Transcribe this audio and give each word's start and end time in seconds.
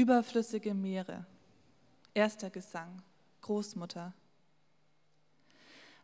Überflüssige 0.00 0.72
Meere. 0.72 1.26
Erster 2.14 2.48
Gesang. 2.48 3.02
Großmutter. 3.42 4.14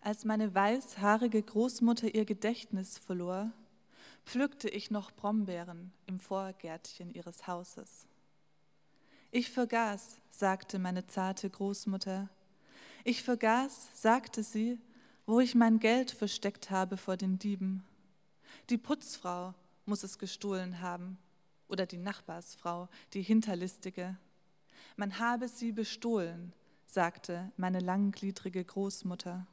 Als 0.02 0.26
meine 0.26 0.54
weißhaarige 0.54 1.42
Großmutter 1.42 2.14
ihr 2.14 2.26
Gedächtnis 2.26 2.98
verlor, 2.98 3.50
pflückte 4.26 4.68
ich 4.68 4.90
noch 4.90 5.12
Brombeeren 5.12 5.94
im 6.06 6.20
Vorgärtchen 6.20 7.14
ihres 7.14 7.46
Hauses. 7.46 8.06
Ich 9.30 9.50
vergaß, 9.50 10.20
sagte 10.28 10.78
meine 10.78 11.06
zarte 11.06 11.48
Großmutter. 11.48 12.28
Ich 13.02 13.22
vergaß, 13.22 13.88
sagte 13.94 14.42
sie, 14.42 14.78
wo 15.24 15.40
ich 15.40 15.54
mein 15.54 15.78
Geld 15.78 16.10
versteckt 16.10 16.70
habe 16.70 16.98
vor 16.98 17.16
den 17.16 17.38
Dieben. 17.38 17.82
Die 18.68 18.76
Putzfrau 18.76 19.54
muss 19.86 20.02
es 20.02 20.18
gestohlen 20.18 20.82
haben 20.82 21.16
oder 21.68 21.86
die 21.86 21.98
Nachbarsfrau, 21.98 22.88
die 23.12 23.22
Hinterlistige. 23.22 24.16
Man 24.96 25.18
habe 25.18 25.48
sie 25.48 25.72
bestohlen, 25.72 26.52
sagte 26.86 27.52
meine 27.56 27.80
langgliedrige 27.80 28.64
Großmutter. 28.64 29.46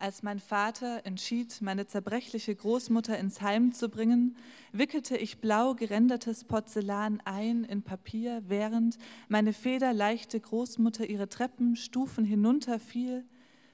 Als 0.00 0.22
mein 0.22 0.38
Vater 0.38 1.04
entschied, 1.04 1.60
meine 1.60 1.88
zerbrechliche 1.88 2.54
Großmutter 2.54 3.18
ins 3.18 3.40
Heim 3.40 3.72
zu 3.72 3.88
bringen, 3.88 4.36
wickelte 4.70 5.16
ich 5.16 5.40
blau 5.40 5.74
gerändertes 5.74 6.44
Porzellan 6.44 7.20
ein 7.24 7.64
in 7.64 7.82
Papier, 7.82 8.42
während 8.46 8.96
meine 9.26 9.52
federleichte 9.52 10.38
Großmutter 10.38 11.08
ihre 11.08 11.28
Treppenstufen 11.28 12.24
hinunterfiel, 12.24 13.24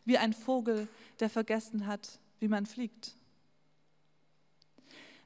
wie 0.07 0.17
ein 0.17 0.33
Vogel, 0.33 0.89
der 1.21 1.29
vergessen 1.29 1.87
hat, 1.87 2.21
wie 2.39 2.49
man 2.49 2.65
fliegt. 2.65 3.19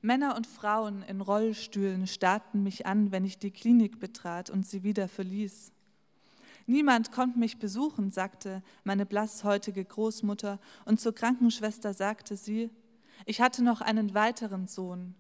Männer 0.01 0.37
und 0.37 0.47
Frauen 0.47 1.03
in 1.03 1.21
Rollstühlen 1.21 2.07
starrten 2.07 2.63
mich 2.63 2.87
an, 2.87 3.11
wenn 3.11 3.25
ich 3.25 3.39
die 3.39 3.51
Klinik 3.51 3.99
betrat 3.99 4.49
und 4.49 4.67
sie 4.67 4.83
wieder 4.83 5.09
verließ. 5.09 5.73
Niemand 6.67 7.13
konnte 7.13 7.39
mich 7.39 7.59
besuchen, 7.59 8.11
sagte 8.11 8.63
meine 8.85 9.07
blasshäutige 9.07 9.85
Großmutter, 9.85 10.61
und 10.85 11.01
zur 11.01 11.15
Krankenschwester 11.15 11.95
sagte 11.95 12.37
sie, 12.37 12.71
ich 13.25 13.41
hatte 13.41 13.65
noch 13.65 13.81
einen 13.81 14.15
weiteren 14.15 14.67
Sohn. 14.67 15.15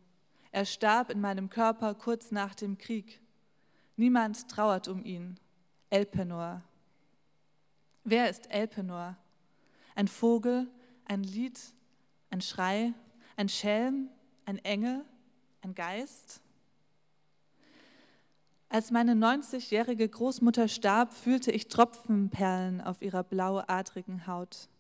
Er 0.53 0.65
starb 0.65 1.11
in 1.11 1.21
meinem 1.21 1.51
Körper 1.51 1.95
kurz 1.95 2.31
nach 2.31 2.55
dem 2.55 2.79
Krieg. 2.79 3.21
Niemand 3.97 4.49
trauert 4.49 4.89
um 4.89 5.05
ihn. 5.05 5.41
Elpenor. 5.91 6.63
Wer 8.05 8.31
ist 8.31 8.51
Elpenor? 8.51 9.17
Ein 9.95 10.09
Vogel, 10.09 10.69
ein 11.07 11.23
Lied, 11.23 11.59
ein 12.31 12.41
Schrei, 12.41 12.93
ein 13.37 13.49
Schelm, 13.49 14.11
ein 14.49 14.65
Engel, 14.65 15.05
ein 15.61 15.75
Geist. 15.75 16.41
Als 18.71 18.91
meine 18.91 19.13
90-jährige 19.13 20.09
Großmutter 20.09 20.69
starb, 20.69 21.13
fühlte 21.13 21.51
ich 21.53 21.69
Tropfenperlen 21.69 22.81
auf 22.81 23.03
ihrer 23.03 23.25
blauadrigen 23.25 24.27
Haut. 24.27 24.71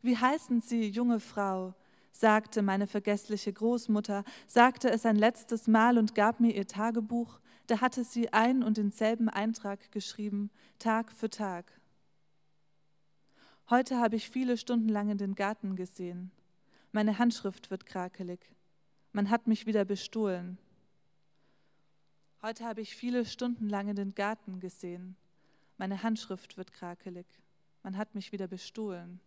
Wie 0.00 0.16
heißen 0.16 0.60
Sie, 0.60 0.88
junge 0.88 1.18
Frau? 1.18 1.74
sagte 2.12 2.62
meine 2.62 2.86
vergessliche 2.86 3.52
Großmutter, 3.52 4.24
sagte 4.46 4.90
es 4.90 5.04
ein 5.04 5.16
letztes 5.16 5.66
Mal 5.66 5.98
und 5.98 6.14
gab 6.14 6.38
mir 6.38 6.54
ihr 6.54 6.66
Tagebuch. 6.66 7.40
Da 7.66 7.80
hatte 7.80 8.04
sie 8.04 8.32
ein 8.32 8.62
und 8.62 8.76
denselben 8.76 9.28
Eintrag 9.28 9.90
geschrieben, 9.90 10.50
Tag 10.78 11.12
für 11.12 11.30
Tag. 11.30 11.80
Heute 13.70 13.98
habe 13.98 14.16
ich 14.16 14.30
viele 14.30 14.56
Stunden 14.56 14.88
lang 14.88 15.10
in 15.10 15.18
den 15.18 15.34
Garten 15.34 15.74
gesehen. 15.74 16.30
Meine 16.92 17.18
Handschrift 17.18 17.70
wird 17.70 17.84
krakelig. 17.84 18.57
Man 19.12 19.30
hat 19.30 19.46
mich 19.46 19.66
wieder 19.66 19.84
bestohlen. 19.84 20.58
Heute 22.42 22.64
habe 22.64 22.80
ich 22.80 22.94
viele 22.94 23.24
Stunden 23.24 23.68
lang 23.68 23.88
in 23.88 23.96
den 23.96 24.14
Garten 24.14 24.60
gesehen. 24.60 25.16
Meine 25.76 26.02
Handschrift 26.02 26.56
wird 26.56 26.72
krakelig. 26.72 27.26
Man 27.82 27.96
hat 27.96 28.14
mich 28.14 28.32
wieder 28.32 28.46
bestohlen. 28.46 29.20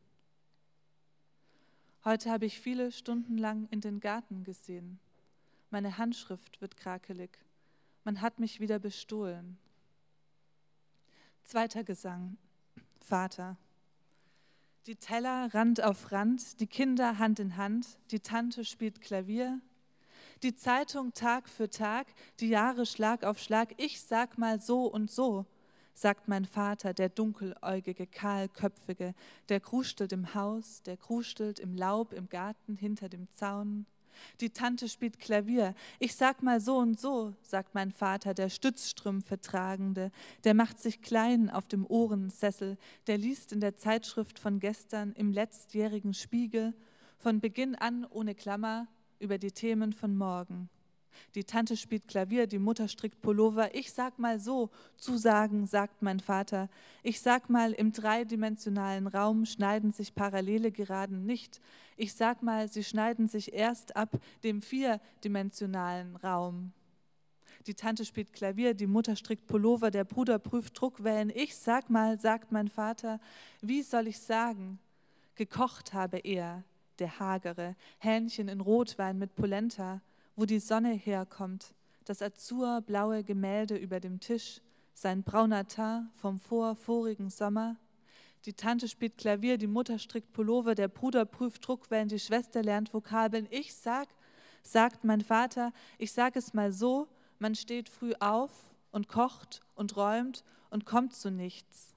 Heute 2.03 2.31
habe 2.31 2.46
ich 2.46 2.59
viele 2.59 2.91
Stunden 2.91 3.38
lang 3.38 3.68
in 3.70 3.81
den 3.81 4.00
Garten 4.00 4.44
gesehen. 4.44 5.00
Meine 5.70 5.97
Handschrift 5.97 6.62
wird 6.62 6.78
krakelig. 6.78 7.38
Man 8.03 8.22
hat 8.22 8.40
mich 8.40 8.59
wieder 8.59 8.80
bestohlen. 8.80 9.58
Zweiter 11.44 11.84
Gesang. 11.84 12.38
Vater. 13.00 13.58
Die 14.88 14.96
Teller 14.96 15.53
Rand 15.53 15.81
auf 15.81 16.12
Rand, 16.12 16.59
die 16.59 16.68
Kinder 16.68 17.20
Hand 17.20 17.40
in 17.40 17.56
Hand, 17.56 18.00
die 18.09 18.20
Tante 18.20 18.66
spielt 18.66 19.02
Klavier, 19.02 19.62
die 20.44 20.56
Zeitung 20.56 21.13
Tag 21.13 21.47
für 21.47 21.69
Tag, 21.69 22.07
die 22.40 22.50
Jahre 22.50 22.85
Schlag 22.85 23.24
auf 23.24 23.40
Schlag. 23.40 23.74
Ich 23.78 24.02
sag 24.02 24.38
mal 24.38 24.59
so 24.59 24.85
und 24.85 25.12
so, 25.12 25.46
sagt 25.94 26.28
mein 26.28 26.46
Vater, 26.46 26.94
der 26.94 27.09
dunkeläugige, 27.09 28.07
kahlköpfige, 28.07 29.13
der 29.50 29.59
krustelt 29.59 30.12
im 30.12 30.34
Haus, 30.34 30.81
der 30.84 30.97
krustelt 30.97 31.59
im 31.59 31.75
Laub, 31.75 32.13
im 32.13 32.28
Garten, 32.29 32.75
hinter 32.75 33.07
dem 33.07 33.29
Zaun. 33.31 33.85
Die 34.40 34.50
Tante 34.50 34.90
spielt 34.90 35.19
Klavier. 35.19 35.74
Ich 36.00 36.16
sag 36.16 36.44
mal 36.44 36.59
so 36.59 36.78
und 36.78 37.00
so, 37.00 37.34
sagt 37.41 37.73
mein 37.75 37.91
Vater, 37.91 38.34
der 38.34 38.50
Stützstrümpfe 38.50 39.40
tragende, 39.40 40.12
der 40.44 40.53
macht 40.53 40.79
sich 40.79 41.02
klein 41.02 41.50
auf 41.50 41.68
dem 41.68 41.85
Ohrensessel, 41.85 42.78
der 43.08 43.18
liest 43.18 43.53
in 43.53 43.62
der 43.62 43.78
Zeitschrift 43.78 44.38
von 44.38 44.59
gestern 44.59 45.13
im 45.13 45.31
letztjährigen 45.31 46.13
Spiegel, 46.13 46.73
von 47.18 47.40
Beginn 47.40 47.75
an 47.75 48.06
ohne 48.06 48.35
Klammer, 48.35 48.88
über 49.22 49.38
die 49.38 49.52
Themen 49.52 49.94
von 49.94 50.16
morgen. 50.16 50.70
Die 51.36 51.44
Tante 51.44 51.78
spielt 51.78 52.08
Klavier, 52.08 52.48
die 52.48 52.59
Mutter 52.59 52.88
strickt 52.88 53.22
Pullover. 53.22 53.74
Ich 53.76 53.94
sag 53.94 54.20
mal 54.20 54.40
so, 54.40 54.70
Zusagen, 54.98 55.66
sagt 55.66 56.02
mein 56.02 56.20
Vater. 56.20 56.70
Ich 57.04 57.22
sag 57.22 57.50
mal, 57.50 57.72
im 57.72 57.92
dreidimensionalen 57.92 59.08
Raum 59.08 59.46
schneiden 59.46 59.92
sich 59.94 60.14
parallele 60.14 60.72
Geraden 60.72 61.26
nicht. 61.26 61.62
Ich 61.96 62.14
sag 62.14 62.44
mal, 62.44 62.68
sie 62.70 62.84
schneiden 62.84 63.28
sich 63.28 63.54
erst 63.54 63.96
ab 63.96 64.20
dem 64.44 64.62
vierdimensionalen 64.62 66.16
Raum. 66.18 66.74
Die 67.68 67.76
Tante 67.76 68.06
spielt 68.06 68.34
Klavier, 68.34 68.74
die 68.74 68.88
Mutter 68.88 69.16
strickt 69.16 69.46
Pullover, 69.46 69.92
der 69.92 70.03
Bruder 70.03 70.40
prüft 70.40 70.80
Druckwellen. 70.80 71.32
Ich 71.34 71.56
sag 71.56 71.90
mal, 71.90 72.20
sagt 72.20 72.52
mein 72.52 72.68
Vater, 72.68 73.20
wie 73.62 73.84
soll 73.84 74.08
ich 74.08 74.20
sagen? 74.20 74.80
Gekocht 75.36 75.94
habe 75.94 76.18
er, 76.18 76.64
der 77.01 77.19
hagere, 77.19 77.75
Hähnchen 77.97 78.47
in 78.47 78.62
Rotwein 78.62 79.17
mit 79.17 79.35
Polenta, 79.35 80.01
wo 80.35 80.45
die 80.45 80.59
Sonne 80.59 80.94
herkommt, 80.94 81.73
das 82.06 82.22
azurblaue 82.22 83.23
Gemälde 83.23 83.75
über 83.75 84.00
dem 84.00 84.19
Tisch, 84.19 84.62
sein 84.94 85.23
brauner 85.23 85.67
Teint 85.67 86.09
vom 86.16 86.40
vorvorigen 86.40 87.29
Sommer. 87.29 87.75
Die 88.45 88.53
Tante 88.53 88.88
spielt 88.88 89.17
Klavier, 89.17 89.57
die 89.57 89.67
Mutter 89.67 90.00
strickt 90.00 90.31
Pullover, 90.31 90.75
der 90.75 90.88
Bruder 90.88 91.25
prüft 91.25 91.67
Druckwellen, 91.67 92.07
die 92.07 92.19
Schwester 92.19 92.63
lernt 92.63 92.94
Vokabeln. 92.94 93.47
Ich 93.50 93.75
sag, 93.75 94.07
sagt 94.63 95.03
mein 95.03 95.22
Vater, 95.22 95.73
ich 95.97 96.11
sag 96.11 96.35
es 96.35 96.53
mal 96.53 96.72
so, 96.72 97.07
man 97.40 97.56
steht 97.56 97.90
früh 97.90 98.13
auf 98.19 98.51
und 98.91 99.07
kocht 99.07 99.61
und 99.75 99.95
räumt 99.95 100.44
und 100.69 100.85
kommt 100.85 101.16
zu 101.16 101.31
nichts. 101.31 101.91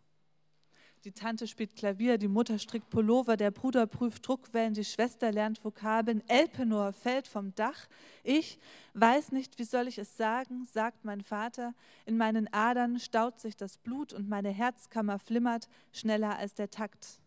Die 1.04 1.12
Tante 1.12 1.46
spielt 1.46 1.76
Klavier, 1.76 2.16
die 2.16 2.28
Mutter 2.28 2.58
strickt 2.58 2.88
Pullover, 2.88 3.36
der 3.36 3.50
Bruder 3.50 3.86
prüft 3.86 4.26
Druckwellen, 4.26 4.72
die 4.72 4.84
Schwester 4.84 5.30
lernt 5.32 5.62
Vokabeln. 5.62 6.26
Elpenor 6.28 6.94
fällt 6.94 7.28
vom 7.28 7.54
Dach. 7.54 7.88
Ich 8.22 8.58
weiß 8.94 9.32
nicht, 9.32 9.58
wie 9.58 9.64
soll 9.64 9.86
ich 9.86 9.98
es 9.98 10.16
sagen, 10.16 10.64
sagt 10.64 11.04
mein 11.04 11.20
Vater. 11.20 11.74
In 12.06 12.16
meinen 12.16 12.50
Adern 12.54 12.98
staut 12.98 13.38
sich 13.38 13.54
das 13.54 13.76
Blut 13.76 14.14
und 14.14 14.30
meine 14.30 14.48
Herzkammer 14.48 15.18
flimmert 15.18 15.68
schneller 15.92 16.38
als 16.38 16.54
der 16.54 16.70
Takt. 16.70 17.20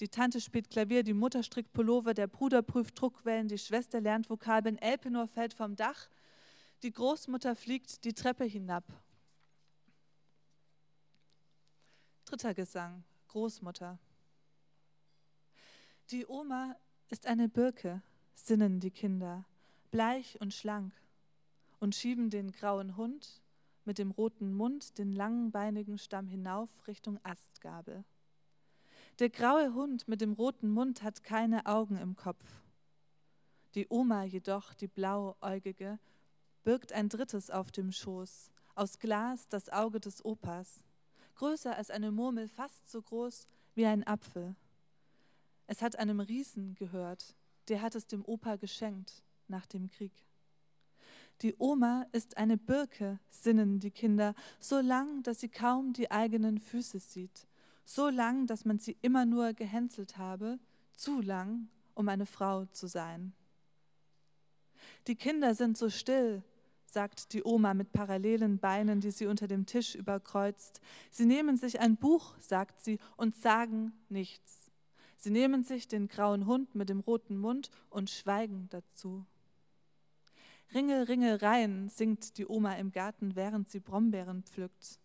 Die 0.00 0.08
Tante 0.08 0.42
spielt 0.42 0.68
Klavier, 0.68 1.02
die 1.02 1.14
Mutter 1.14 1.42
strickt 1.42 1.72
Pullover, 1.72 2.12
der 2.12 2.26
Bruder 2.26 2.60
prüft 2.60 3.00
Druckwellen, 3.00 3.48
die 3.48 3.56
Schwester 3.56 4.02
lernt 4.02 4.28
Vokabeln. 4.28 4.76
Elpenor 4.76 5.28
fällt 5.28 5.54
vom 5.54 5.76
Dach. 5.76 6.10
Die 6.82 6.92
Großmutter 6.92 7.56
fliegt 7.56 8.04
die 8.04 8.12
Treppe 8.12 8.44
hinab 8.44 8.84
Dritter 12.24 12.54
Gesang, 12.54 13.04
Großmutter. 13.28 13.98
Die 16.10 16.26
Oma 16.26 16.76
ist 17.08 17.26
eine 17.26 17.48
Birke, 17.48 18.00
sinnen 18.34 18.80
die 18.80 18.90
Kinder, 18.90 19.44
bleich 19.90 20.40
und 20.40 20.54
schlank, 20.54 20.92
und 21.80 21.94
schieben 21.94 22.30
den 22.30 22.52
grauen 22.52 22.96
Hund 22.96 23.42
mit 23.84 23.98
dem 23.98 24.12
roten 24.12 24.54
Mund 24.54 24.98
den 24.98 25.12
langbeinigen 25.12 25.98
Stamm 25.98 26.28
hinauf 26.28 26.70
Richtung 26.86 27.18
Astgabel. 27.24 28.04
Der 29.18 29.28
graue 29.28 29.74
Hund 29.74 30.06
mit 30.06 30.20
dem 30.20 30.32
roten 30.32 30.70
Mund 30.70 31.02
hat 31.02 31.24
keine 31.24 31.66
Augen 31.66 31.96
im 31.96 32.14
Kopf. 32.14 32.46
Die 33.74 33.88
Oma 33.90 34.22
jedoch, 34.24 34.74
die 34.74 34.88
blauäugige, 34.88 35.98
birgt 36.62 36.92
ein 36.92 37.08
drittes 37.08 37.50
auf 37.50 37.72
dem 37.72 37.90
Schoß, 37.90 38.52
aus 38.74 39.00
Glas 39.00 39.48
das 39.48 39.68
Auge 39.68 39.98
des 39.98 40.24
Opas 40.24 40.84
größer 41.42 41.76
als 41.76 41.90
eine 41.90 42.12
Murmel, 42.12 42.46
fast 42.46 42.88
so 42.88 43.02
groß 43.02 43.48
wie 43.74 43.84
ein 43.84 44.06
Apfel. 44.06 44.54
Es 45.66 45.82
hat 45.82 45.98
einem 45.98 46.20
Riesen 46.20 46.76
gehört, 46.76 47.34
der 47.66 47.82
hat 47.82 47.96
es 47.96 48.06
dem 48.06 48.24
Opa 48.24 48.54
geschenkt 48.54 49.24
nach 49.48 49.66
dem 49.66 49.90
Krieg. 49.90 50.12
Die 51.40 51.56
Oma 51.58 52.06
ist 52.12 52.36
eine 52.36 52.56
Birke, 52.56 53.18
sinnen 53.28 53.80
die 53.80 53.90
Kinder, 53.90 54.36
so 54.60 54.78
lang, 54.78 55.24
dass 55.24 55.40
sie 55.40 55.48
kaum 55.48 55.92
die 55.92 56.12
eigenen 56.12 56.60
Füße 56.60 57.00
sieht, 57.00 57.48
so 57.84 58.08
lang, 58.08 58.46
dass 58.46 58.64
man 58.64 58.78
sie 58.78 58.96
immer 59.02 59.24
nur 59.24 59.52
gehänselt 59.52 60.18
habe, 60.18 60.60
zu 60.94 61.20
lang, 61.20 61.66
um 61.94 62.08
eine 62.08 62.26
Frau 62.26 62.66
zu 62.66 62.86
sein. 62.86 63.32
Die 65.08 65.16
Kinder 65.16 65.56
sind 65.56 65.76
so 65.76 65.90
still, 65.90 66.44
sagt 66.92 67.32
die 67.32 67.42
Oma 67.42 67.74
mit 67.74 67.92
parallelen 67.92 68.58
Beinen, 68.58 69.00
die 69.00 69.10
sie 69.10 69.26
unter 69.26 69.48
dem 69.48 69.66
Tisch 69.66 69.94
überkreuzt. 69.94 70.80
Sie 71.10 71.26
nehmen 71.26 71.56
sich 71.56 71.80
ein 71.80 71.96
Buch, 71.96 72.34
sagt 72.38 72.80
sie, 72.80 72.98
und 73.16 73.34
sagen 73.34 73.92
nichts. 74.08 74.70
Sie 75.16 75.30
nehmen 75.30 75.62
sich 75.62 75.88
den 75.88 76.08
grauen 76.08 76.46
Hund 76.46 76.74
mit 76.74 76.88
dem 76.88 77.00
roten 77.00 77.36
Mund 77.36 77.70
und 77.90 78.10
schweigen 78.10 78.68
dazu. 78.70 79.24
Ringel, 80.74 81.04
Ringel, 81.04 81.36
rein, 81.36 81.88
singt 81.88 82.38
die 82.38 82.46
Oma 82.46 82.74
im 82.74 82.92
Garten, 82.92 83.36
während 83.36 83.70
sie 83.70 83.80
Brombeeren 83.80 84.42
pflückt. 84.42 84.98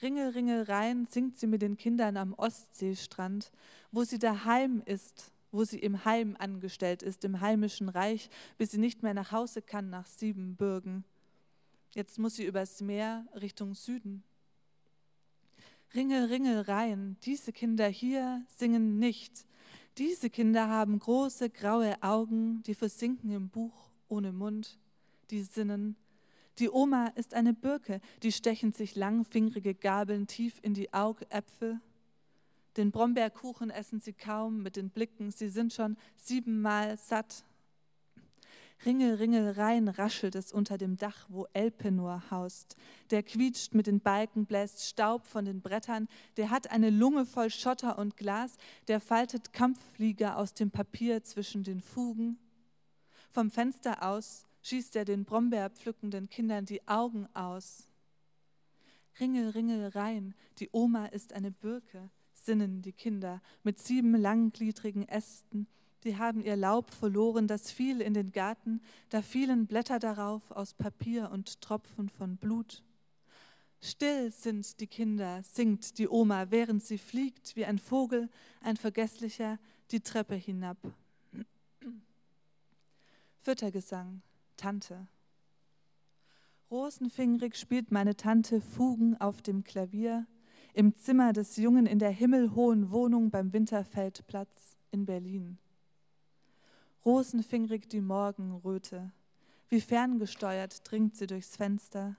Ringel, 0.00 0.30
Ringel, 0.30 0.62
rein, 0.62 1.06
singt 1.06 1.38
sie 1.38 1.46
mit 1.46 1.60
den 1.62 1.76
Kindern 1.76 2.16
am 2.16 2.34
Ostseestrand, 2.34 3.52
wo 3.90 4.04
sie 4.04 4.18
daheim 4.18 4.82
ist, 4.86 5.32
wo 5.50 5.64
sie 5.64 5.78
im 5.78 6.04
Heim 6.04 6.36
angestellt 6.38 7.02
ist, 7.02 7.24
im 7.24 7.40
heimischen 7.40 7.88
Reich, 7.88 8.30
bis 8.58 8.70
sie 8.70 8.78
nicht 8.78 9.02
mehr 9.02 9.14
nach 9.14 9.32
Hause 9.32 9.60
kann 9.60 9.90
nach 9.90 10.06
Siebenbürgen. 10.06 11.04
Jetzt 11.94 12.18
muss 12.18 12.36
sie 12.36 12.46
übers 12.46 12.80
Meer 12.80 13.26
Richtung 13.34 13.74
Süden. 13.74 14.22
Ringel, 15.94 16.24
Ringel, 16.24 16.60
rein, 16.62 17.18
diese 17.22 17.52
Kinder 17.52 17.86
hier 17.86 18.42
singen 18.56 18.98
nicht. 18.98 19.44
Diese 19.98 20.30
Kinder 20.30 20.68
haben 20.68 20.98
große 20.98 21.50
graue 21.50 22.02
Augen, 22.02 22.62
die 22.62 22.74
versinken 22.74 23.30
im 23.30 23.50
Buch 23.50 23.90
ohne 24.08 24.32
Mund, 24.32 24.78
die 25.30 25.42
sinnen. 25.42 25.96
Die 26.58 26.70
Oma 26.70 27.08
ist 27.08 27.34
eine 27.34 27.52
Birke, 27.52 28.00
die 28.22 28.32
stechen 28.32 28.72
sich 28.72 28.96
langfingrige 28.96 29.74
Gabeln 29.74 30.26
tief 30.26 30.60
in 30.62 30.72
die 30.72 30.94
Augäpfel. 30.94 31.78
Den 32.78 32.90
Brombeerkuchen 32.90 33.68
essen 33.68 34.00
sie 34.00 34.14
kaum 34.14 34.62
mit 34.62 34.76
den 34.76 34.88
Blicken, 34.88 35.30
sie 35.30 35.50
sind 35.50 35.74
schon 35.74 35.98
siebenmal 36.16 36.96
satt. 36.96 37.44
Ringel, 38.84 39.14
Ringel, 39.14 39.52
rein 39.52 39.86
raschelt 39.86 40.34
es 40.34 40.50
unter 40.52 40.76
dem 40.76 40.96
Dach, 40.96 41.26
wo 41.28 41.46
Elpenor 41.52 42.30
haust. 42.32 42.76
Der 43.10 43.22
quietscht 43.22 43.74
mit 43.74 43.86
den 43.86 44.00
Balken, 44.00 44.44
bläst 44.44 44.84
Staub 44.84 45.26
von 45.26 45.44
den 45.44 45.60
Brettern, 45.60 46.08
der 46.36 46.50
hat 46.50 46.70
eine 46.70 46.90
Lunge 46.90 47.24
voll 47.24 47.50
Schotter 47.50 47.96
und 47.96 48.16
Glas, 48.16 48.56
der 48.88 48.98
faltet 48.98 49.52
Kampfflieger 49.52 50.36
aus 50.36 50.54
dem 50.54 50.72
Papier 50.72 51.22
zwischen 51.22 51.62
den 51.62 51.80
Fugen. 51.80 52.38
Vom 53.30 53.50
Fenster 53.50 54.02
aus 54.02 54.44
schießt 54.62 54.96
er 54.96 55.04
den 55.04 55.24
Brombeer 55.24 55.70
pflückenden 55.70 56.28
Kindern 56.28 56.64
die 56.64 56.86
Augen 56.88 57.28
aus. 57.34 57.88
Ringel, 59.20 59.50
Ringel, 59.50 59.88
rein, 59.88 60.34
die 60.58 60.70
Oma 60.72 61.06
ist 61.06 61.34
eine 61.34 61.52
Birke, 61.52 62.10
sinnen 62.34 62.82
die 62.82 62.92
Kinder 62.92 63.40
mit 63.62 63.78
sieben 63.78 64.16
langgliedrigen 64.16 65.08
Ästen, 65.08 65.68
die 66.04 66.16
haben 66.16 66.42
ihr 66.42 66.56
Laub 66.56 66.90
verloren, 66.90 67.46
das 67.46 67.70
fiel 67.70 68.00
in 68.00 68.14
den 68.14 68.32
Garten, 68.32 68.80
da 69.10 69.22
fielen 69.22 69.66
Blätter 69.66 69.98
darauf 69.98 70.50
aus 70.50 70.74
Papier 70.74 71.30
und 71.30 71.60
Tropfen 71.60 72.08
von 72.08 72.36
Blut. 72.36 72.82
Still 73.80 74.30
sind 74.30 74.80
die 74.80 74.86
Kinder, 74.86 75.42
singt 75.42 75.98
die 75.98 76.08
Oma, 76.08 76.50
während 76.50 76.84
sie 76.84 76.98
fliegt 76.98 77.56
wie 77.56 77.64
ein 77.64 77.78
Vogel, 77.78 78.28
ein 78.60 78.76
Vergesslicher, 78.76 79.58
die 79.90 80.00
Treppe 80.00 80.34
hinab. 80.34 80.78
Vierter 83.40 83.72
Gesang, 83.72 84.22
Tante. 84.56 85.08
Rosenfingrig 86.70 87.56
spielt 87.56 87.90
meine 87.90 88.16
Tante 88.16 88.60
Fugen 88.60 89.20
auf 89.20 89.42
dem 89.42 89.64
Klavier 89.64 90.26
im 90.74 90.96
Zimmer 90.96 91.32
des 91.32 91.56
Jungen 91.56 91.86
in 91.86 91.98
der 91.98 92.10
himmelhohen 92.10 92.90
Wohnung 92.90 93.30
beim 93.30 93.52
Winterfeldplatz 93.52 94.76
in 94.90 95.04
Berlin 95.04 95.58
rosenfingrig 97.04 97.88
die 97.88 98.00
Morgenröte, 98.00 99.12
wie 99.68 99.80
ferngesteuert 99.80 100.88
dringt 100.88 101.16
sie 101.16 101.26
durchs 101.26 101.56
Fenster. 101.56 102.16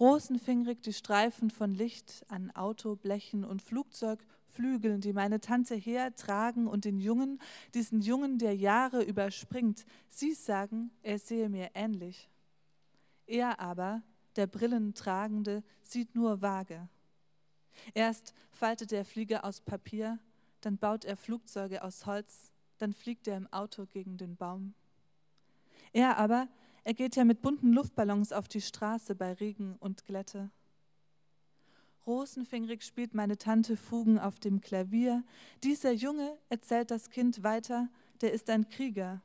Rosenfingrig 0.00 0.80
die 0.82 0.92
Streifen 0.92 1.50
von 1.50 1.74
Licht 1.74 2.24
an 2.28 2.50
Autoblechen 2.52 3.44
und 3.44 3.62
Flugzeugflügeln, 3.62 5.00
die 5.00 5.12
meine 5.12 5.40
Tante 5.40 5.74
hertragen 5.74 6.68
und 6.68 6.84
den 6.84 6.98
Jungen, 6.98 7.40
diesen 7.74 8.00
Jungen, 8.00 8.38
der 8.38 8.54
Jahre 8.54 9.02
überspringt. 9.02 9.84
Sie 10.08 10.34
sagen, 10.34 10.90
er 11.02 11.18
sehe 11.18 11.48
mir 11.48 11.70
ähnlich. 11.74 12.30
Er 13.26 13.60
aber, 13.60 14.02
der 14.36 14.46
Brillentragende, 14.46 15.64
sieht 15.82 16.14
nur 16.14 16.40
vage. 16.40 16.88
Erst 17.92 18.34
faltet 18.52 18.92
der 18.92 19.04
Flieger 19.04 19.44
aus 19.44 19.60
Papier, 19.60 20.18
dann 20.60 20.78
baut 20.78 21.04
er 21.04 21.16
Flugzeuge 21.16 21.82
aus 21.82 22.06
Holz, 22.06 22.52
dann 22.78 22.92
fliegt 22.92 23.28
er 23.28 23.36
im 23.36 23.52
Auto 23.52 23.86
gegen 23.86 24.16
den 24.16 24.36
Baum. 24.36 24.74
Er 25.92 26.16
aber, 26.18 26.48
er 26.84 26.94
geht 26.94 27.16
ja 27.16 27.24
mit 27.24 27.42
bunten 27.42 27.72
Luftballons 27.72 28.32
auf 28.32 28.48
die 28.48 28.60
Straße 28.60 29.14
bei 29.14 29.32
Regen 29.34 29.76
und 29.80 30.06
Glätte. 30.06 30.50
Rosenfingrig 32.06 32.82
spielt 32.82 33.12
meine 33.12 33.36
Tante 33.36 33.76
Fugen 33.76 34.18
auf 34.18 34.40
dem 34.40 34.62
Klavier. 34.62 35.22
Dieser 35.62 35.92
Junge, 35.92 36.38
erzählt 36.48 36.90
das 36.90 37.10
Kind 37.10 37.42
weiter, 37.42 37.88
der 38.22 38.32
ist 38.32 38.48
ein 38.48 38.68
Krieger. 38.70 39.20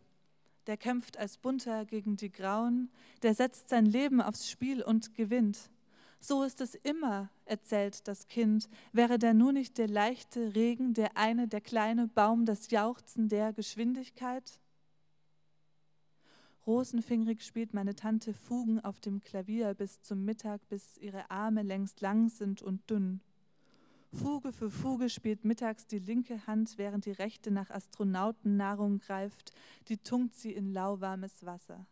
Der 0.68 0.78
kämpft 0.78 1.18
als 1.18 1.38
Bunter 1.38 1.86
gegen 1.86 2.18
die 2.18 2.32
Grauen, 2.32 2.90
der 3.22 3.34
setzt 3.34 3.70
sein 3.70 3.86
Leben 3.86 4.22
aufs 4.22 4.50
Spiel 4.50 4.82
und 4.84 5.14
gewinnt. 5.16 5.70
So 6.26 6.44
ist 6.44 6.62
es 6.62 6.74
immer, 6.74 7.30
erzählt 7.44 8.08
das 8.08 8.28
Kind, 8.28 8.70
wäre 8.94 9.20
da 9.20 9.34
nur 9.34 9.52
nicht 9.52 9.78
der 9.78 9.90
leichte 9.90 10.56
Regen, 10.56 10.94
der 10.94 11.18
eine, 11.18 11.50
der 11.50 11.60
kleine 11.60 12.08
Baum, 12.08 12.46
das 12.46 12.72
Jauchzen 12.72 13.28
der 13.28 13.52
Geschwindigkeit? 13.52 14.62
Rosenfingrig 16.66 17.44
spielt 17.44 17.74
meine 17.74 17.94
Tante 17.94 18.34
Fugen 18.34 18.80
auf 18.80 19.02
dem 19.02 19.20
Klavier 19.20 19.74
bis 19.74 20.02
zum 20.02 20.24
Mittag, 20.24 20.66
bis 20.70 20.98
ihre 20.98 21.30
Arme 21.30 21.62
längst 21.62 22.00
lang 22.00 22.30
sind 22.30 22.62
und 22.62 22.90
dünn. 22.90 23.20
Fuge 24.14 24.54
für 24.54 24.72
Fuge 24.72 25.10
spielt 25.10 25.44
mittags 25.44 25.88
die 25.88 26.00
linke 26.00 26.48
Hand, 26.48 26.78
während 26.78 27.06
die 27.06 27.12
rechte 27.12 27.52
nach 27.52 27.70
Astronautennahrung 27.70 29.00
greift, 29.00 29.52
die 29.90 29.98
tunkt 29.98 30.36
sie 30.36 30.54
in 30.54 30.72
lauwarmes 30.72 31.46
Wasser. 31.46 31.86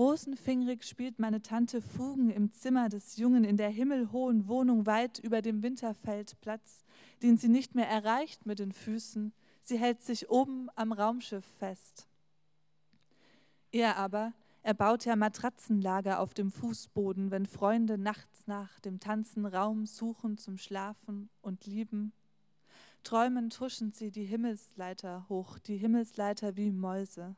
Rosenfingrig 0.00 0.84
spielt 0.84 1.18
meine 1.18 1.42
Tante 1.42 1.82
Fugen 1.82 2.30
im 2.30 2.50
Zimmer 2.52 2.88
des 2.88 3.18
Jungen 3.18 3.44
in 3.44 3.58
der 3.58 3.68
himmelhohen 3.68 4.48
Wohnung 4.48 4.86
weit 4.86 5.18
über 5.18 5.42
dem 5.42 5.62
Winterfeldplatz, 5.62 6.86
den 7.22 7.36
sie 7.36 7.50
nicht 7.50 7.74
mehr 7.74 7.86
erreicht 7.86 8.46
mit 8.46 8.60
den 8.60 8.72
Füßen. 8.72 9.34
Sie 9.60 9.78
hält 9.78 10.00
sich 10.00 10.30
oben 10.30 10.70
am 10.74 10.92
Raumschiff 10.92 11.44
fest. 11.58 12.08
Er 13.72 13.98
aber, 13.98 14.32
er 14.62 14.72
baut 14.72 15.04
ja 15.04 15.16
Matratzenlager 15.16 16.20
auf 16.20 16.32
dem 16.32 16.50
Fußboden, 16.50 17.30
wenn 17.30 17.44
Freunde 17.44 17.98
nachts 17.98 18.46
nach 18.46 18.80
dem 18.80 19.00
Tanzen 19.00 19.44
Raum 19.44 19.84
suchen 19.84 20.38
zum 20.38 20.56
Schlafen 20.56 21.28
und 21.42 21.66
Lieben. 21.66 22.14
Träumend 23.02 23.60
huschen 23.60 23.92
sie 23.92 24.10
die 24.10 24.24
Himmelsleiter 24.24 25.26
hoch, 25.28 25.58
die 25.58 25.76
Himmelsleiter 25.76 26.56
wie 26.56 26.70
Mäuse. 26.70 27.36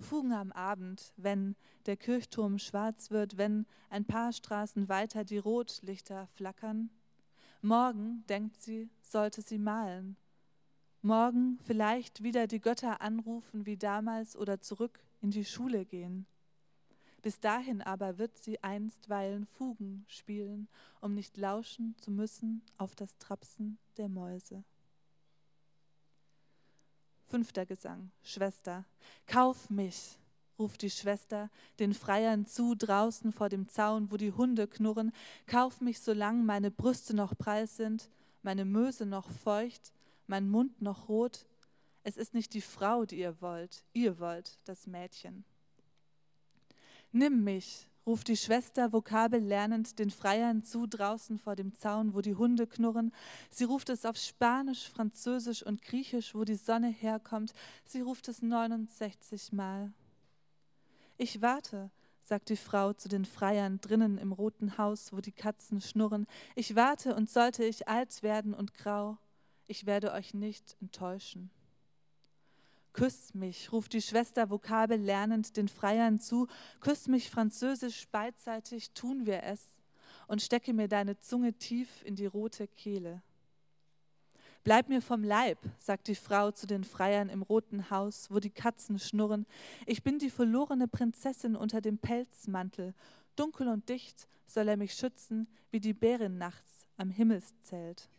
Fugen 0.00 0.32
am 0.32 0.52
Abend, 0.52 1.12
wenn 1.16 1.56
der 1.86 1.96
Kirchturm 1.96 2.58
schwarz 2.58 3.10
wird, 3.10 3.36
wenn 3.36 3.66
ein 3.88 4.04
paar 4.04 4.32
Straßen 4.32 4.88
weiter 4.88 5.24
die 5.24 5.38
Rotlichter 5.38 6.26
flackern. 6.34 6.90
Morgen, 7.62 8.24
denkt 8.28 8.56
sie, 8.60 8.88
sollte 9.02 9.42
sie 9.42 9.58
malen. 9.58 10.16
Morgen 11.02 11.58
vielleicht 11.64 12.22
wieder 12.22 12.46
die 12.46 12.60
Götter 12.60 13.00
anrufen 13.00 13.66
wie 13.66 13.76
damals 13.76 14.36
oder 14.36 14.60
zurück 14.60 15.00
in 15.20 15.30
die 15.30 15.44
Schule 15.44 15.84
gehen. 15.84 16.26
Bis 17.22 17.38
dahin 17.38 17.82
aber 17.82 18.18
wird 18.18 18.38
sie 18.38 18.62
einstweilen 18.62 19.46
Fugen 19.46 20.04
spielen, 20.08 20.68
um 21.00 21.14
nicht 21.14 21.36
lauschen 21.36 21.94
zu 21.98 22.10
müssen 22.10 22.62
auf 22.78 22.94
das 22.94 23.16
Trapsen 23.18 23.78
der 23.98 24.08
Mäuse. 24.08 24.64
Fünfter 27.30 27.64
Gesang, 27.64 28.10
Schwester, 28.24 28.84
kauf 29.28 29.70
mich, 29.70 30.18
ruft 30.58 30.82
die 30.82 30.90
Schwester 30.90 31.48
den 31.78 31.94
Freiern 31.94 32.44
zu 32.44 32.74
draußen 32.74 33.30
vor 33.32 33.48
dem 33.48 33.68
Zaun, 33.68 34.10
wo 34.10 34.16
die 34.16 34.32
Hunde 34.32 34.66
knurren, 34.66 35.12
kauf 35.46 35.80
mich, 35.80 36.00
solang 36.00 36.44
meine 36.44 36.72
Brüste 36.72 37.14
noch 37.14 37.38
preis 37.38 37.76
sind, 37.76 38.10
meine 38.42 38.64
Möse 38.64 39.06
noch 39.06 39.30
feucht, 39.30 39.92
mein 40.26 40.50
Mund 40.50 40.82
noch 40.82 41.08
rot. 41.08 41.46
Es 42.02 42.16
ist 42.16 42.34
nicht 42.34 42.52
die 42.52 42.60
Frau, 42.60 43.04
die 43.04 43.20
ihr 43.20 43.40
wollt, 43.40 43.84
ihr 43.92 44.18
wollt 44.18 44.58
das 44.64 44.88
Mädchen. 44.88 45.44
Nimm 47.12 47.44
mich, 47.44 47.86
ruft 48.06 48.28
die 48.28 48.36
Schwester 48.36 48.92
Vokabel 48.92 49.40
lernend 49.40 49.98
den 49.98 50.10
Freiern 50.10 50.62
zu 50.62 50.86
draußen 50.86 51.38
vor 51.38 51.56
dem 51.56 51.74
Zaun, 51.74 52.14
wo 52.14 52.20
die 52.20 52.34
Hunde 52.34 52.66
knurren. 52.66 53.12
Sie 53.50 53.64
ruft 53.64 53.88
es 53.88 54.04
auf 54.04 54.16
Spanisch, 54.16 54.88
Französisch 54.88 55.62
und 55.62 55.82
Griechisch, 55.82 56.34
wo 56.34 56.44
die 56.44 56.56
Sonne 56.56 56.88
herkommt. 56.88 57.52
Sie 57.84 58.00
ruft 58.00 58.28
es 58.28 58.42
69 58.42 59.52
Mal. 59.52 59.92
Ich 61.18 61.42
warte, 61.42 61.90
sagt 62.22 62.48
die 62.48 62.56
Frau 62.56 62.92
zu 62.92 63.08
den 63.08 63.24
Freiern 63.24 63.80
drinnen 63.80 64.16
im 64.16 64.32
roten 64.32 64.78
Haus, 64.78 65.12
wo 65.12 65.20
die 65.20 65.32
Katzen 65.32 65.80
schnurren. 65.80 66.26
Ich 66.54 66.76
warte, 66.76 67.14
und 67.14 67.28
sollte 67.28 67.64
ich 67.64 67.88
alt 67.88 68.22
werden 68.22 68.54
und 68.54 68.74
grau, 68.74 69.18
ich 69.66 69.84
werde 69.84 70.12
euch 70.12 70.32
nicht 70.32 70.76
enttäuschen. 70.80 71.50
Küss 72.92 73.34
mich, 73.34 73.72
ruft 73.72 73.92
die 73.92 74.02
Schwester 74.02 74.50
Vokabel 74.50 75.00
lernend 75.00 75.56
den 75.56 75.68
Freiern 75.68 76.18
zu. 76.18 76.48
Küss 76.80 77.06
mich 77.08 77.30
französisch 77.30 78.08
beidseitig, 78.08 78.90
tun 78.92 79.26
wir 79.26 79.44
es. 79.44 79.64
Und 80.26 80.42
stecke 80.42 80.72
mir 80.72 80.88
deine 80.88 81.18
Zunge 81.18 81.52
tief 81.54 82.02
in 82.04 82.16
die 82.16 82.26
rote 82.26 82.66
Kehle. 82.68 83.22
Bleib 84.62 84.90
mir 84.90 85.00
vom 85.00 85.24
Leib, 85.24 85.58
sagt 85.78 86.06
die 86.06 86.14
Frau 86.14 86.50
zu 86.50 86.66
den 86.66 86.84
Freiern 86.84 87.30
im 87.30 87.40
roten 87.40 87.88
Haus, 87.90 88.30
wo 88.30 88.40
die 88.40 88.50
Katzen 88.50 88.98
schnurren. 88.98 89.46
Ich 89.86 90.02
bin 90.02 90.18
die 90.18 90.28
verlorene 90.28 90.86
Prinzessin 90.86 91.56
unter 91.56 91.80
dem 91.80 91.96
Pelzmantel. 91.96 92.94
Dunkel 93.36 93.68
und 93.68 93.88
dicht 93.88 94.28
soll 94.46 94.68
er 94.68 94.76
mich 94.76 94.92
schützen, 94.92 95.48
wie 95.70 95.80
die 95.80 95.94
Bärin 95.94 96.36
nachts 96.36 96.86
am 96.98 97.08
Himmelszelt. 97.08 98.10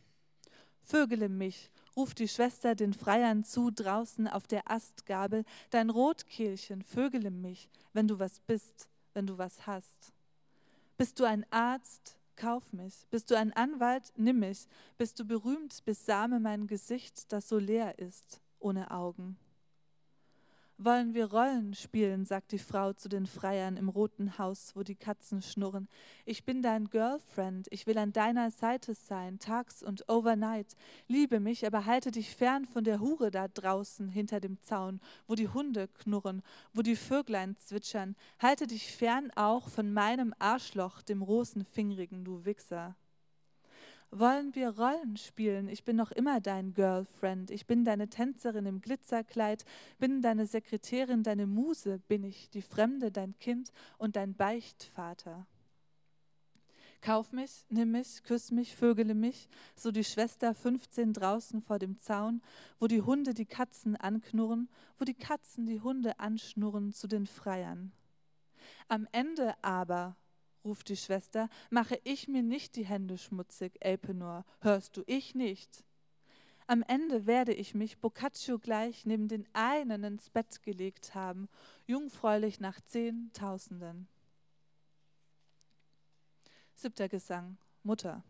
Vögele 0.83 1.29
mich, 1.29 1.71
ruft 1.95 2.19
die 2.19 2.27
Schwester 2.27 2.75
den 2.75 2.93
Freiern 2.93 3.43
zu, 3.43 3.71
draußen 3.71 4.27
auf 4.27 4.47
der 4.47 4.69
Astgabel. 4.69 5.43
Dein 5.69 5.89
Rotkehlchen, 5.89 6.83
vögele 6.83 7.31
mich, 7.31 7.69
wenn 7.93 8.07
du 8.07 8.19
was 8.19 8.39
bist, 8.41 8.87
wenn 9.13 9.27
du 9.27 9.37
was 9.37 9.67
hast. 9.67 10.13
Bist 10.97 11.19
du 11.19 11.25
ein 11.25 11.45
Arzt, 11.51 12.17
kauf 12.35 12.73
mich. 12.73 13.07
Bist 13.09 13.31
du 13.31 13.35
ein 13.35 13.53
Anwalt, 13.53 14.11
nimm 14.15 14.39
mich. 14.39 14.67
Bist 14.97 15.19
du 15.19 15.25
berühmt, 15.25 15.83
besame 15.85 16.39
mein 16.39 16.67
Gesicht, 16.67 17.31
das 17.31 17.49
so 17.49 17.57
leer 17.57 17.99
ist, 17.99 18.41
ohne 18.59 18.91
Augen. 18.91 19.37
Wollen 20.83 21.13
wir 21.13 21.25
Rollen 21.27 21.75
spielen, 21.75 22.25
sagt 22.25 22.51
die 22.51 22.57
Frau 22.57 22.91
zu 22.93 23.07
den 23.07 23.27
Freiern 23.27 23.77
im 23.77 23.87
roten 23.87 24.39
Haus, 24.39 24.71
wo 24.75 24.81
die 24.81 24.95
Katzen 24.95 25.43
schnurren. 25.43 25.87
Ich 26.25 26.43
bin 26.43 26.63
dein 26.63 26.89
Girlfriend, 26.89 27.67
ich 27.69 27.85
will 27.85 27.99
an 27.99 28.13
deiner 28.13 28.49
Seite 28.49 28.95
sein, 28.95 29.37
tags 29.37 29.83
und 29.83 30.09
overnight. 30.09 30.75
Liebe 31.07 31.39
mich, 31.39 31.67
aber 31.67 31.85
halte 31.85 32.09
dich 32.09 32.35
fern 32.35 32.65
von 32.65 32.83
der 32.83 32.99
Hure 32.99 33.29
da 33.29 33.47
draußen 33.47 34.09
hinter 34.09 34.39
dem 34.39 34.59
Zaun, 34.63 35.01
wo 35.27 35.35
die 35.35 35.49
Hunde 35.49 35.87
knurren, 35.87 36.41
wo 36.73 36.81
die 36.81 36.95
Vöglein 36.95 37.55
zwitschern. 37.57 38.15
Halte 38.39 38.65
dich 38.65 38.91
fern 38.91 39.29
auch 39.35 39.69
von 39.69 39.93
meinem 39.93 40.33
Arschloch, 40.39 41.03
dem 41.03 41.21
rosenfingrigen, 41.21 42.25
du 42.25 42.43
Wichser. 42.43 42.95
Wollen 44.13 44.53
wir 44.55 44.77
Rollen 44.77 45.15
spielen? 45.15 45.69
Ich 45.69 45.85
bin 45.85 45.95
noch 45.95 46.11
immer 46.11 46.41
dein 46.41 46.73
Girlfriend. 46.73 47.49
Ich 47.49 47.65
bin 47.65 47.85
deine 47.85 48.09
Tänzerin 48.09 48.65
im 48.65 48.81
Glitzerkleid, 48.81 49.63
bin 49.99 50.21
deine 50.21 50.47
Sekretärin, 50.47 51.23
deine 51.23 51.47
Muse 51.47 51.99
bin 52.09 52.25
ich, 52.25 52.49
die 52.49 52.61
Fremde, 52.61 53.09
dein 53.09 53.39
Kind 53.39 53.71
und 53.97 54.17
dein 54.17 54.35
Beichtvater. 54.35 55.47
Kauf 56.99 57.31
mich, 57.31 57.65
nimm 57.69 57.91
mich, 57.91 58.21
küss 58.23 58.51
mich, 58.51 58.75
vögele 58.75 59.15
mich, 59.15 59.47
so 59.77 59.91
die 59.91 60.03
Schwester 60.03 60.53
15 60.53 61.13
draußen 61.13 61.61
vor 61.61 61.79
dem 61.79 61.97
Zaun, 61.97 62.41
wo 62.79 62.87
die 62.87 63.01
Hunde 63.01 63.33
die 63.33 63.45
Katzen 63.45 63.95
anknurren, 63.95 64.69
wo 64.99 65.05
die 65.05 65.13
Katzen 65.13 65.65
die 65.65 65.79
Hunde 65.79 66.19
anschnurren 66.19 66.91
zu 66.91 67.07
den 67.07 67.27
Freiern. 67.27 67.93
Am 68.89 69.07
Ende 69.13 69.55
aber 69.63 70.17
ruft 70.63 70.89
die 70.89 70.97
Schwester, 70.97 71.49
mache 71.69 71.99
ich 72.03 72.27
mir 72.27 72.43
nicht 72.43 72.75
die 72.75 72.85
Hände 72.85 73.17
schmutzig, 73.17 73.73
Elpenor, 73.79 74.45
hörst 74.61 74.97
du, 74.97 75.03
ich 75.07 75.35
nicht. 75.35 75.83
Am 76.67 76.83
Ende 76.87 77.25
werde 77.25 77.53
ich 77.53 77.75
mich 77.75 77.99
Boccaccio 77.99 78.57
gleich 78.57 79.05
neben 79.05 79.27
den 79.27 79.47
einen 79.53 80.03
ins 80.03 80.29
Bett 80.29 80.63
gelegt 80.63 81.15
haben, 81.15 81.49
jungfräulich 81.85 82.59
nach 82.59 82.79
Zehntausenden. 82.81 84.07
Siebter 86.75 87.09
Gesang, 87.09 87.57
Mutter. 87.83 88.23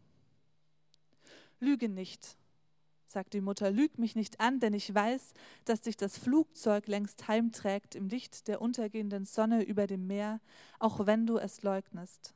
Lüge 1.59 1.87
nicht, 1.87 2.37
sagt 3.11 3.33
die 3.33 3.41
Mutter, 3.41 3.71
lüg 3.71 3.97
mich 3.97 4.15
nicht 4.15 4.39
an, 4.39 4.59
denn 4.59 4.73
ich 4.73 4.93
weiß, 4.93 5.33
dass 5.65 5.81
dich 5.81 5.97
das 5.97 6.17
Flugzeug 6.17 6.87
längst 6.87 7.27
heimträgt 7.27 7.95
im 7.95 8.07
Licht 8.07 8.47
der 8.47 8.61
untergehenden 8.61 9.25
Sonne 9.25 9.63
über 9.63 9.87
dem 9.87 10.07
Meer, 10.07 10.39
auch 10.79 11.05
wenn 11.05 11.27
du 11.27 11.37
es 11.37 11.63
leugnest. 11.63 12.33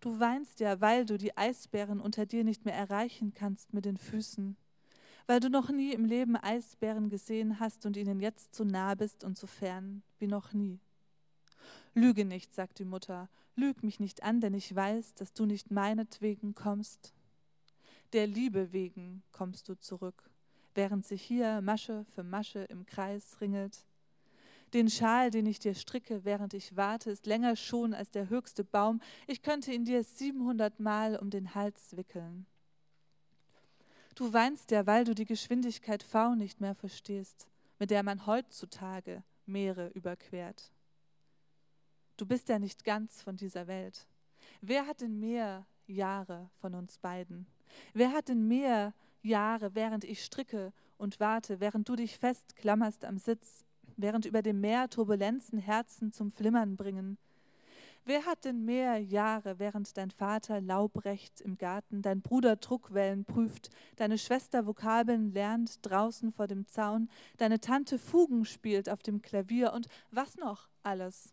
Du 0.00 0.20
weinst 0.20 0.60
ja, 0.60 0.80
weil 0.80 1.06
du 1.06 1.16
die 1.16 1.36
Eisbären 1.36 2.00
unter 2.00 2.26
dir 2.26 2.44
nicht 2.44 2.64
mehr 2.64 2.74
erreichen 2.74 3.32
kannst 3.32 3.72
mit 3.72 3.86
den 3.86 3.96
Füßen, 3.96 4.56
weil 5.26 5.40
du 5.40 5.48
noch 5.48 5.70
nie 5.70 5.92
im 5.92 6.04
Leben 6.04 6.36
Eisbären 6.36 7.08
gesehen 7.08 7.58
hast 7.58 7.86
und 7.86 7.96
ihnen 7.96 8.20
jetzt 8.20 8.54
so 8.54 8.64
nah 8.64 8.94
bist 8.94 9.24
und 9.24 9.38
so 9.38 9.46
fern 9.46 10.02
wie 10.18 10.26
noch 10.26 10.52
nie. 10.52 10.78
Lüge 11.94 12.24
nicht, 12.24 12.54
sagt 12.54 12.80
die 12.80 12.84
Mutter, 12.84 13.28
lüg 13.56 13.82
mich 13.82 14.00
nicht 14.00 14.22
an, 14.22 14.40
denn 14.40 14.52
ich 14.52 14.74
weiß, 14.74 15.14
dass 15.14 15.32
du 15.32 15.46
nicht 15.46 15.70
meinetwegen 15.70 16.54
kommst, 16.54 17.14
der 18.14 18.28
Liebe 18.28 18.72
wegen 18.72 19.24
kommst 19.32 19.68
du 19.68 19.74
zurück, 19.74 20.30
während 20.74 21.04
sich 21.04 21.20
hier 21.20 21.60
Masche 21.60 22.04
für 22.14 22.22
Masche 22.22 22.60
im 22.60 22.86
Kreis 22.86 23.40
ringelt. 23.40 23.84
Den 24.72 24.88
Schal, 24.88 25.32
den 25.32 25.46
ich 25.46 25.58
dir 25.58 25.74
stricke, 25.74 26.24
während 26.24 26.54
ich 26.54 26.76
warte, 26.76 27.10
ist 27.10 27.26
länger 27.26 27.56
schon 27.56 27.92
als 27.92 28.12
der 28.12 28.28
höchste 28.28 28.62
Baum. 28.62 29.00
Ich 29.26 29.42
könnte 29.42 29.72
ihn 29.72 29.84
dir 29.84 30.04
700 30.04 30.78
Mal 30.78 31.16
um 31.16 31.28
den 31.28 31.56
Hals 31.56 31.96
wickeln. 31.96 32.46
Du 34.14 34.32
weinst 34.32 34.70
ja, 34.70 34.86
weil 34.86 35.04
du 35.04 35.14
die 35.14 35.24
Geschwindigkeit 35.24 36.04
V 36.04 36.36
nicht 36.36 36.60
mehr 36.60 36.76
verstehst, 36.76 37.48
mit 37.80 37.90
der 37.90 38.04
man 38.04 38.26
heutzutage 38.26 39.24
Meere 39.44 39.88
überquert. 39.88 40.70
Du 42.16 42.26
bist 42.26 42.48
ja 42.48 42.60
nicht 42.60 42.84
ganz 42.84 43.22
von 43.22 43.36
dieser 43.36 43.66
Welt. 43.66 44.06
Wer 44.60 44.86
hat 44.86 45.00
denn 45.00 45.18
mehr 45.18 45.66
Jahre 45.86 46.48
von 46.60 46.74
uns 46.76 46.98
beiden? 46.98 47.46
Wer 47.92 48.12
hat 48.12 48.28
denn 48.28 48.48
mehr 48.48 48.92
Jahre, 49.22 49.74
während 49.74 50.04
ich 50.04 50.24
stricke 50.24 50.72
und 50.98 51.20
warte, 51.20 51.60
während 51.60 51.88
du 51.88 51.96
dich 51.96 52.18
festklammerst 52.18 53.04
am 53.04 53.18
Sitz, 53.18 53.64
während 53.96 54.26
über 54.26 54.42
dem 54.42 54.60
Meer 54.60 54.88
Turbulenzen 54.90 55.58
Herzen 55.58 56.12
zum 56.12 56.30
Flimmern 56.30 56.76
bringen? 56.76 57.18
Wer 58.06 58.26
hat 58.26 58.44
denn 58.44 58.66
mehr 58.66 58.98
Jahre, 58.98 59.58
während 59.58 59.96
dein 59.96 60.10
Vater 60.10 60.60
Laubrecht 60.60 61.40
im 61.40 61.56
Garten, 61.56 62.02
dein 62.02 62.20
Bruder 62.20 62.56
Druckwellen 62.56 63.24
prüft, 63.24 63.70
deine 63.96 64.18
Schwester 64.18 64.66
Vokabeln 64.66 65.32
lernt 65.32 65.78
draußen 65.86 66.30
vor 66.30 66.46
dem 66.46 66.66
Zaun, 66.66 67.08
deine 67.38 67.60
Tante 67.60 67.98
Fugen 67.98 68.44
spielt 68.44 68.90
auf 68.90 69.02
dem 69.02 69.22
Klavier 69.22 69.72
und 69.72 69.88
was 70.10 70.36
noch 70.36 70.68
alles? 70.82 71.32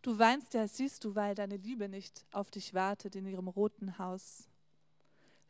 Du 0.00 0.18
weinst 0.18 0.54
ja, 0.54 0.66
siehst 0.66 1.04
du, 1.04 1.14
weil 1.14 1.34
deine 1.34 1.58
Liebe 1.58 1.90
nicht 1.90 2.24
auf 2.32 2.50
dich 2.50 2.72
wartet 2.72 3.14
in 3.14 3.26
ihrem 3.26 3.48
roten 3.48 3.98
Haus. 3.98 4.47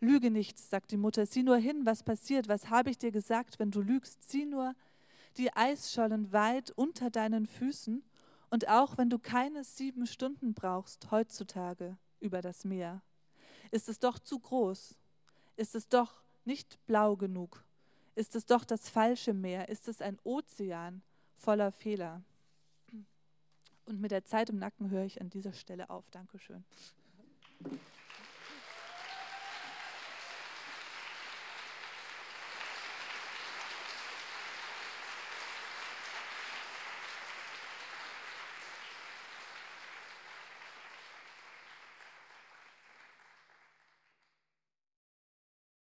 Lüge 0.00 0.31
nicht, 0.31 0.59
sagt 0.59 0.93
die 0.93 0.97
Mutter, 0.97 1.26
sieh 1.26 1.43
nur 1.43 1.57
hin, 1.57 1.85
was 1.85 2.02
passiert, 2.02 2.49
was 2.49 2.71
habe 2.71 2.90
ich 2.90 2.99
dir 2.99 3.11
gesagt, 3.11 3.59
wenn 3.59 3.71
du 3.71 3.81
lügst, 3.81 4.28
sieh 4.28 4.45
nur 4.45 4.75
die 5.37 5.52
Eisschollen 5.52 6.33
weit 6.33 6.71
unter 6.71 7.11
deinen 7.11 7.47
Füßen 7.47 8.02
und 8.50 8.69
auch 8.69 8.97
wenn 8.97 9.11
du 9.11 9.19
keine 9.19 9.64
sieben 9.64 10.07
Stunden 10.07 10.55
brauchst 10.55 11.11
heutzutage 11.11 11.97
über 12.21 12.40
das 12.43 12.64
Meer, 12.64 13.02
ist 13.71 13.88
es 13.88 13.99
doch 13.99 14.19
zu 14.19 14.38
groß, 14.38 14.97
ist 15.57 15.75
es 15.75 15.88
doch 15.88 16.23
nicht 16.45 16.85
blau 16.87 17.17
genug, 17.17 17.64
ist 18.14 18.35
es 18.37 18.47
doch 18.47 18.64
das 18.64 18.88
falsche 18.88 19.35
Meer, 19.35 19.69
ist 19.69 19.88
es 19.88 20.00
ein 20.00 20.19
Ozean 20.25 21.02
voller 21.37 21.73
Fehler. 21.73 22.23
Und 23.85 24.00
mit 24.00 24.11
der 24.11 24.25
Zeit 24.25 24.50
im 24.50 24.59
Nacken 24.59 24.90
höre 24.90 25.05
ich 25.05 25.21
an 25.21 25.31
dieser 25.31 25.52
Stelle 25.52 25.88
auf. 25.88 26.11
Dankeschön. 26.11 26.64